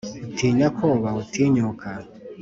Utinya 0.27 0.67
ko 0.77 0.85
bawutinyuka 1.01 1.89